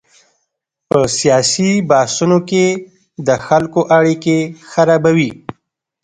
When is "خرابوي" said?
4.71-5.31